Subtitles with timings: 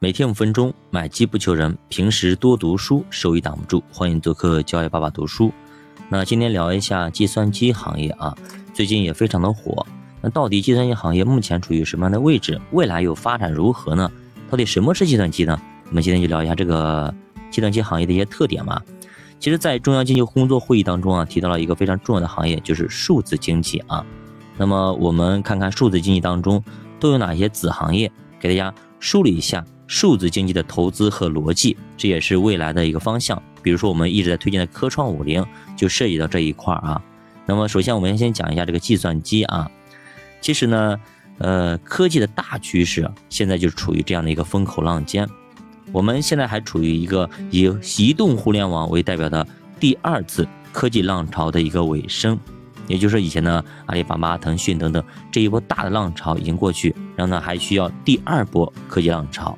[0.00, 1.76] 每天五分钟，买机不求人。
[1.88, 3.82] 平时多读书，收益挡不住。
[3.92, 5.52] 欢迎做客教育爸爸读书。
[6.08, 8.32] 那今天聊一下计算机行业啊，
[8.72, 9.84] 最近也非常的火。
[10.20, 12.60] 那到底计算机行业目前处于什么样的位置？
[12.70, 14.08] 未来又发展如何呢？
[14.48, 15.60] 到底什么是计算机呢？
[15.88, 17.12] 我们今天就聊一下这个
[17.50, 18.80] 计算机行业的一些特点嘛。
[19.40, 24.06] 其实，在中央经济工作会议当中啊，提到了一个非常重要的行业，就是数字经济啊。
[24.56, 26.62] 那么我们看看数字经济当中
[27.00, 29.64] 都有哪些子行业，给大家梳理一下。
[29.90, 33.42] 数字经济的投资和逻辑，这也是未来的一个方向。
[33.62, 35.42] 比如说，我们一直在推荐的科创五零
[35.74, 37.02] 就涉及到这一块啊。
[37.46, 39.70] 那么，首先我们先讲一下这个计算机啊。
[40.42, 41.00] 其实呢，
[41.38, 45.26] 呃，科技的大趋势现在就处于这样的一个风口浪尖。
[45.90, 49.46] 我们现在还处于一个以移动互联网为代表的
[49.80, 52.38] 第二次科技浪潮的一个尾声。
[52.88, 59.56] 也就是说，以前的，阿里巴巴、腾讯等等这一波大的浪潮已经过去，然后呢，还需要第二波科技浪潮。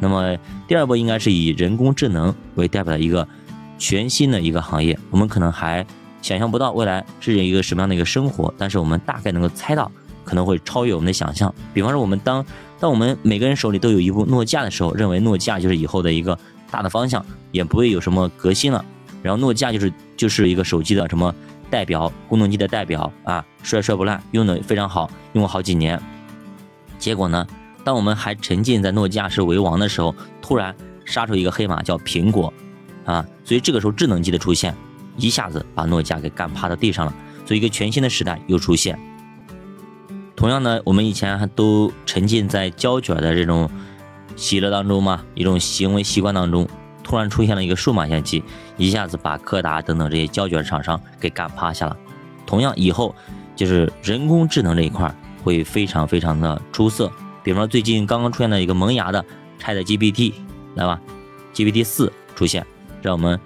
[0.00, 3.28] 那么第二波应该是以人工智能为代表的一个
[3.78, 5.86] 全新的一个行业，我们可能还
[6.22, 9.90] 想象不到未来是一个什么样的一个生活，但是我们大概能够猜到
[10.24, 11.54] 可能会超越我们的想象。
[11.74, 12.44] 比方说，我们当
[12.78, 16.38] 当我们每个人手里都有一部诺基亚的时候，认为诺基亚就是以后的一个
[16.70, 18.82] 大的方向，也不会有什么革新了。
[19.22, 21.34] 然后诺基亚就是就是一个手机的什么
[21.70, 26.00] 代表，功能机的代表啊，摔摔不烂，用的非常好，用了好几年。
[26.98, 27.46] 结果呢？
[27.82, 30.76] 当我们还沉浸在诺基亚是为王的时候，突然
[31.06, 32.52] 杀出一个黑马叫苹果，
[33.06, 34.76] 啊，所以这个时候智能机的出现，
[35.16, 37.14] 一下子把诺基亚给干趴到地上了，
[37.46, 38.98] 所以一个全新的时代又出现。
[40.36, 43.68] 同样呢，我们以前还都沉浸在胶卷的这种
[44.36, 46.68] 喜乐当中嘛，一种行为习惯当中，
[47.10, 48.40] 突然出现了一个数码相机，
[48.76, 51.96] 一下子把柯达等等这些胶卷厂商给干趴下了。
[52.46, 53.12] 同样以后
[53.56, 57.10] 就是人工智能这一块会非常非常的出色。
[57.42, 59.24] 比方说，最近刚刚出现的一个萌芽的
[59.60, 60.34] Chat GPT，
[60.76, 61.00] 来吧
[61.52, 62.64] ，GPT 四出现，
[63.02, 63.36] 让我们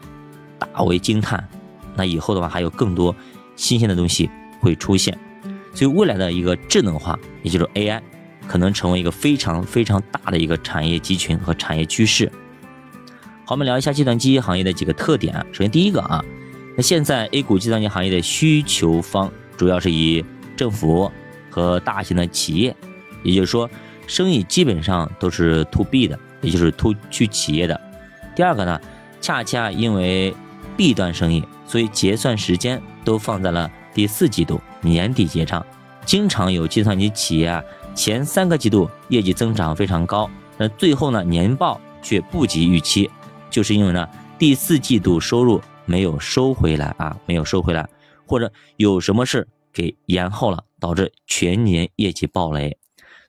[0.59, 1.49] 大为惊叹。
[1.97, 3.17] 那以后的话，还有更多
[3.57, 4.29] 新鲜的东西
[4.61, 5.19] 会出现，
[5.73, 7.99] 所以未来的一个智能化，也就是 AI，
[8.47, 12.31] 可能成为一个非常非常大的一个产业集群和产业趋势。
[13.47, 15.35] 好，我们聊一下计算机行业的几个特点。
[15.53, 16.25] 首先，第一个啊，
[16.77, 20.25] 那现在 A 股计算机行业的需求方主要是以
[20.57, 21.13] 政府
[21.51, 22.75] 和大型的企业，
[23.23, 23.69] 也就是说。
[24.07, 27.81] 生意基本上都是 to B 的，也就是 to 去企业的。
[28.37, 28.79] 第二个呢，
[29.19, 30.37] 恰恰因为
[30.77, 35.65] B 端生意，所以结算时间都放在了第四季度年底结账。
[36.05, 37.63] 经常有计算机企业啊，
[37.95, 43.11] 前三个季度业绩增长非常高，那最后呢年报却不及预期，
[43.55, 47.89] 就是因为呢第四季度收入没有收回来啊，没有收回来，
[48.27, 52.77] 或者有什么事给延后了，导致全年业绩暴雷。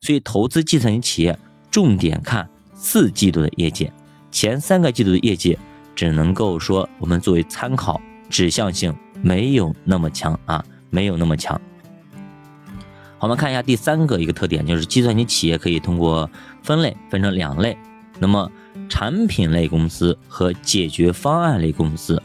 [0.02, 1.38] 所以，投资计算机企业
[1.70, 3.92] 重点看四季度的业绩，
[4.32, 5.56] 前三个季度的业绩
[5.94, 11.62] 只能够说我们作为参考，指向性没有那么强啊，没有那么强。
[13.20, 16.28] 我们看一下第三个一个特点，就是计算机企业可以通过
[16.64, 17.78] 分类分成两类，
[18.20, 18.52] 那么
[18.90, 22.22] 产品类公司和解决方案类公司。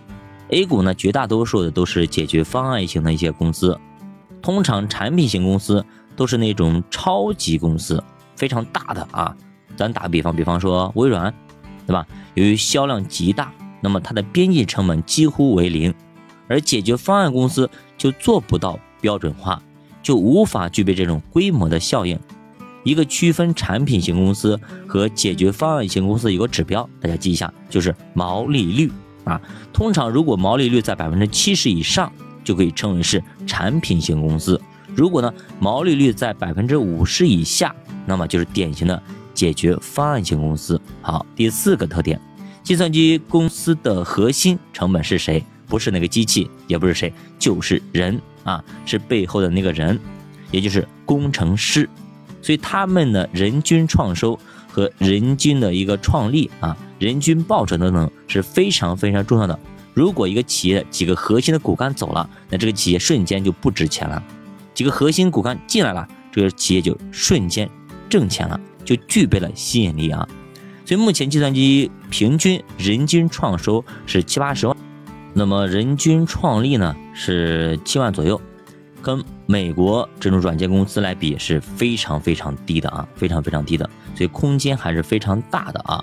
[0.48, 3.78] A 股呢，绝大多数的都是解决方案型的一些公司，
[4.42, 5.84] 通常产品型公司。
[6.16, 8.02] 都是那种超级公司，
[8.36, 9.34] 非常大的啊。
[9.74, 11.32] 咱打个比方，比方说微软，
[11.86, 12.06] 对吧？
[12.34, 15.94] 由于销量极大，那么它的边际成本几乎为零，
[16.46, 19.62] 而解决方案公司就做不到标准化，
[20.02, 22.18] 就无法具备这种规模的效应。
[22.82, 28.90] 一个区分产品型公司和解决方案型公司有个指标，大家记一下，就是毛利率
[29.24, 29.40] 啊。
[29.72, 34.60] 通常如果毛利率在百分之七十以上，就可以称为是产品型公司。
[34.94, 37.74] 如果呢，毛利率在百分之五十以下，
[38.06, 39.02] 那么就是典型的
[39.34, 40.80] 解决方案型公司。
[41.00, 42.20] 好，第四个特点，
[42.62, 45.44] 计算机公司的核心成本是谁？
[45.68, 49.96] 不是那个机器，也不是谁，就是人啊，是背后的那个人，
[50.50, 51.88] 也就是工程师。
[52.42, 59.58] 所以他们的人均创收和人均的一个创利啊，人均报酬等等是非常非常重要的。
[59.92, 64.22] 如果一个企业几个核心的骨干走了，那这个企业瞬间就不值钱了。
[64.72, 67.68] 几个核心骨干进来了，这个企业就瞬间
[68.08, 70.26] 挣钱了，就具备了吸引力啊。
[70.86, 74.76] 所以目前计算机平均人均创收是七八十万，
[75.34, 78.40] 那么人均创利呢是七万左右，
[79.02, 86.00] 跟美国这种软件公司来比是非常非常低的啊，非常非常低的，所以空间还是非常大的啊。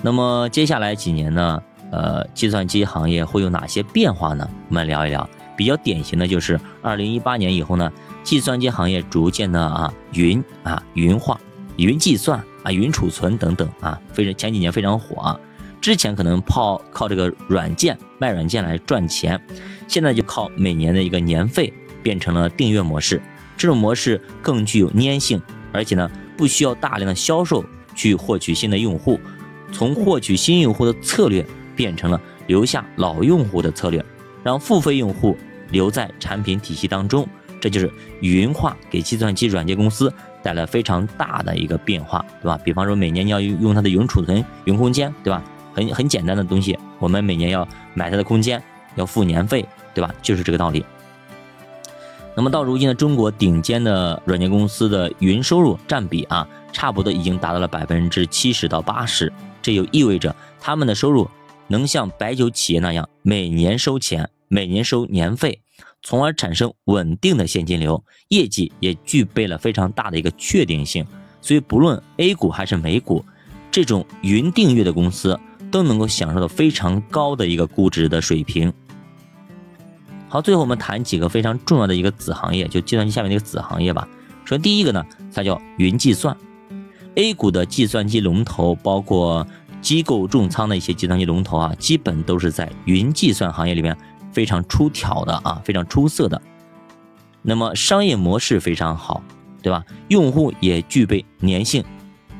[0.00, 4.48] 那么接下来几年呢，呃，计算机行业会有哪些变化呢？
[4.68, 5.28] 我们聊一聊。
[5.54, 7.92] 比较典型的就是二零一八年以后呢，
[8.24, 11.38] 计算机行业逐渐的啊云啊云化、
[11.76, 15.38] 云计算啊、云储存等等啊，非常前几年非常火啊。
[15.80, 19.40] 之前可能靠靠这个软件卖软件来赚钱，
[19.86, 21.72] 现在就靠每年的一个年费
[22.02, 23.20] 变成了订阅模式。
[23.56, 25.40] 这种模式更具有粘性，
[25.72, 27.64] 而且呢不需要大量的销售
[27.94, 29.20] 去获取新的用户，
[29.70, 31.46] 从获取新用户的策略
[31.76, 34.04] 变成了留下老用户的策略，
[34.42, 35.36] 让付费用户
[35.70, 37.28] 留在产品体系当中。
[37.60, 37.88] 这就是
[38.20, 40.12] 云化给计算机软件公司
[40.42, 42.58] 带来非常大的一个变化，对吧？
[42.64, 45.44] 比方说每年你要用用它的云储存、云空间，对吧？
[45.72, 48.60] 很很简单的东西，我们每年要买它的空间，
[48.96, 49.64] 要付年费，
[49.94, 50.12] 对吧？
[50.20, 50.84] 就是这个道理。
[52.34, 61.28] 那么到如今呢，中国顶尖的软件公司的云收入占比啊，差不多已经达到了百分之七十到八十，这就意味着他们的收入
[61.68, 65.60] 能像白酒企业那样每年收钱，每年收年费，
[66.02, 71.06] 从而产生稳定的现金流，业绩也具备了非常大的一个确定性。
[71.40, 73.24] 所以不论 A 股还是美股，
[73.70, 75.38] 这种云订阅的公司。
[75.70, 78.70] 都能够享受到非常高的一个估值的水平。
[80.32, 84.08] 好，最后我们谈几个非常重要的一个子行业，就计算机下面的一个子行业吧。
[84.46, 86.34] 首先第一个呢，它叫云计算。
[87.16, 89.46] A 股的计算机龙头，包括
[89.82, 93.94] 机构重仓的一些计算机龙头啊，基本都是在云计算行业里面
[94.32, 96.40] 非常出挑的啊，非常出色的。
[97.42, 99.22] 那么商业模式非常好，
[99.60, 99.84] 对吧？
[100.08, 101.84] 用户也具备粘性。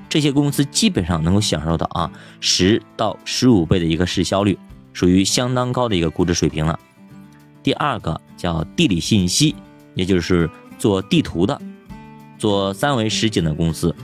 [0.09, 2.11] 这些公司基本上能够享受到啊
[2.41, 4.59] 十到十五倍的一个市销率，
[4.95, 6.79] 属于相当高的一个估值水平了。
[7.63, 9.55] 第二个叫地理信息，
[9.95, 10.49] 也就是
[10.79, 11.61] 做地图的、
[12.39, 13.95] 做三维实景的公司。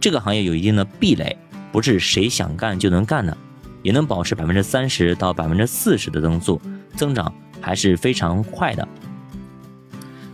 [0.00, 1.36] 这个行业有一定的壁垒，
[1.72, 3.36] 不是谁想干就能干的，
[3.82, 6.60] 也能保持百分之三十到百分之四十的增速，
[6.96, 8.86] 增长还是非常快的。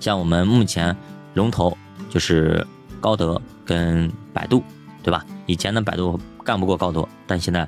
[0.00, 0.96] 像我们目前
[1.34, 1.76] 龙头
[2.10, 2.66] 就是
[3.00, 4.62] 高德跟百度。
[5.04, 5.26] 对吧？
[5.46, 7.66] 以前的，百度干不过高德，但现在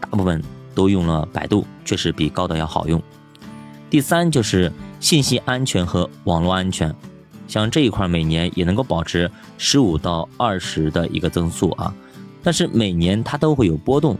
[0.00, 0.40] 大部分
[0.72, 3.02] 都用了百度，确实比高德要好用。
[3.88, 6.94] 第三就是信息安全和网络安全，
[7.46, 11.94] 像这一块每年也能够保持十五到二十的一个增速啊，
[12.42, 14.16] 但是每年它都会有波动，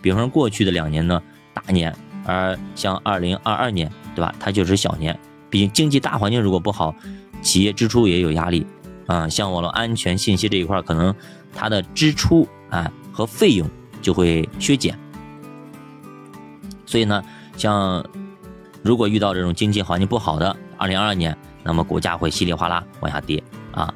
[0.00, 1.22] 比方说过去的两年呢
[1.54, 4.34] 大年，而像二零二二年，对吧？
[4.38, 5.18] 它就是小年，
[5.48, 6.94] 毕竟经济大环境如果不好，
[7.42, 8.66] 企业支出也有压力
[9.06, 9.28] 啊。
[9.28, 11.14] 像网络安全信息这一块可能。
[11.58, 13.66] 它的支出啊和费用
[14.02, 14.94] 就会削减，
[16.84, 17.22] 所以呢，
[17.56, 18.04] 像
[18.86, 23.42] 如果遇到这种经济环境不好的二零二二年，那么股价会稀里哗啦往下跌
[23.72, 23.92] 啊。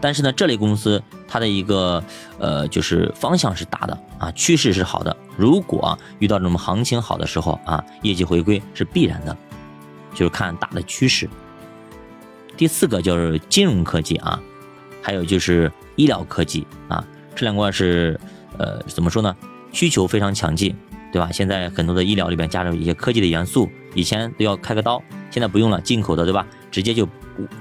[0.00, 2.04] 但是呢，这类公司它的一个
[2.38, 5.16] 呃就是方向是大的啊，趋势是好的。
[5.36, 9.34] 如果遇到这种行情好的时候啊，业绩回归是必然的，
[10.12, 11.28] 就是看大的趋势。
[12.56, 14.38] 第四个就是金融科技啊，
[15.02, 15.72] 还有就是。
[15.96, 17.06] 医疗科技啊，
[17.36, 18.18] 这两块是，
[18.58, 19.36] 呃，怎么说呢？
[19.70, 20.74] 需求非常强劲，
[21.12, 21.30] 对吧？
[21.30, 26.46] 现在很多的医疗里边加入一些科技的元素，以前都要开个刀，现在不用了，进口的，对吧？
[26.70, 27.08] 直接就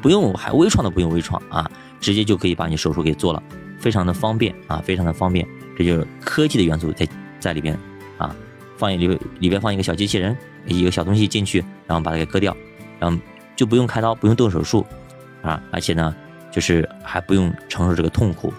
[0.01, 1.69] 不用，还微创的不用微创啊，
[1.99, 3.41] 直接就可以把你手术给做了，
[3.79, 5.47] 非常的方便啊，非常的方便。
[5.77, 7.07] 这就是科技的元素在
[7.39, 7.77] 在里边
[8.17, 8.35] 啊，
[8.77, 10.35] 放一里里边放一个小机器人，
[10.65, 12.55] 一个小东西进去，然后把它给割掉，
[12.99, 13.17] 然后
[13.55, 14.85] 就不用开刀，不用动手术
[15.41, 16.15] 啊，而且呢。
[16.53, 18.53] 就是还不用承受这个痛苦，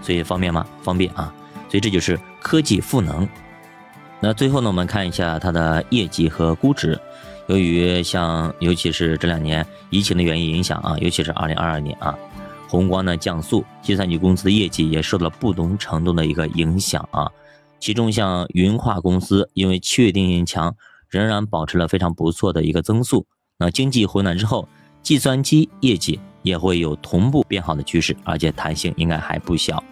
[0.00, 0.64] 所以方便吗？
[0.84, 1.34] 方便啊！
[1.68, 3.28] 所以这就是科技赋能。
[4.20, 6.98] 那最后呢，我们看一下它的业绩和估值。
[7.46, 12.18] 由于像尤其是这两年疫情的原因影响啊，尤其是二零二二年啊，
[12.68, 17.30] 宏观的降速，计算机公司的业绩也受到了不同程度的一个影响啊。
[17.80, 20.74] 其中像云化公司，因为确定性强，
[21.08, 23.26] 仍然保持了非常不错的一个增速。
[23.58, 24.68] 那经济回暖之后，
[25.02, 26.20] 计算机业绩。
[26.44, 29.82] 也会有同步变好的趋势，而且弹性应该还不小。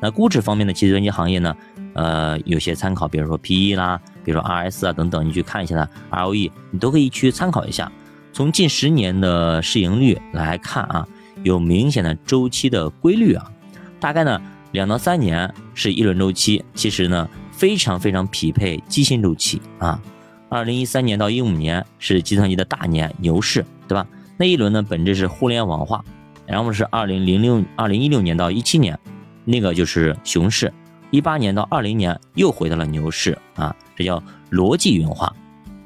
[0.00, 1.54] 那估值方面的计算机行业呢？
[1.92, 7.90] 呃，有些参考，比如说 PE 啦，比如说 RS 啊等等，你去看一下它 ROE，你都可以去参考一下。
[8.32, 11.06] 从近十年的市盈率来看啊，
[11.42, 13.50] 有明显的周期的规律啊。
[13.98, 14.40] 大概呢，
[14.70, 20.00] 两到三年是一轮周期，其实呢非常非常匹配基薪周期啊。
[20.48, 24.06] 二零一三年到一五年是计算机的大年牛市，对吧？
[24.36, 26.04] 那一轮呢，本质是互联网化，
[26.46, 28.98] 然后是二零零六、二零一六年到一七年，
[29.44, 30.72] 那个就是熊市，
[31.10, 35.32] 一八年到二零年又回到了牛市啊，这叫逻辑云化。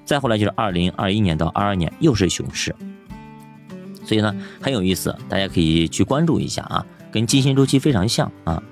[0.04, 2.74] 再后来就是二零二一年到二二年又是熊市，
[4.04, 8.62] 所以呢很有意思，大家可以去关注一下啊，跟基薪周期非常像啊。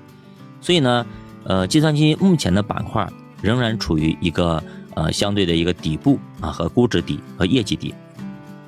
[0.61, 1.05] 所以呢，
[1.43, 3.07] 呃，计算机目前的板块
[3.41, 4.63] 仍然处于一个
[4.93, 7.95] 呃相对的一个底部啊，和估值底和业绩底。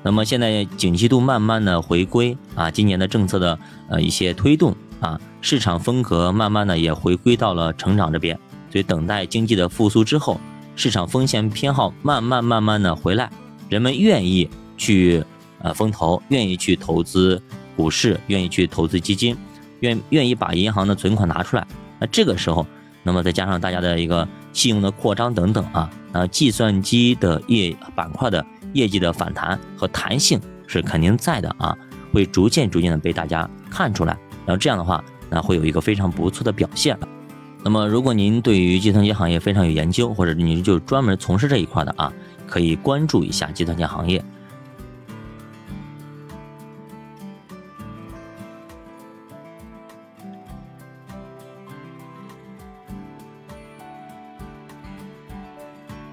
[0.02, 3.58] 那么现在景气度慢慢的回归啊，今年的政策的
[3.88, 8.36] 呃一些推动啊，市场风格慢慢的也回归到了成长这边，
[8.68, 10.40] 所以等待经济的复苏之后，
[10.74, 13.30] 市场风险偏好慢慢慢慢的回来，
[13.68, 15.22] 人们愿意去
[15.60, 17.40] 呃风投，愿意去投资
[17.76, 19.36] 股市，愿意去投资基金，
[19.78, 21.64] 愿愿意把银行的存款拿出来。
[22.00, 22.66] 那这个时候，
[23.04, 31.72] 那么再加上大家的一个信用的扩张等等啊，那计算机的业板块的业绩的反弹和弹性是肯定在的啊，
[32.12, 34.18] 会逐渐逐渐的被大家看出来。
[34.44, 36.98] 然后这样的话，那会有一个非常不错的表现。
[37.62, 42.12] 那么，如果您对于计算机行业非常有研究，或者您就专门从事这一块的啊，
[42.46, 44.24] 可以关注一下计算机行业。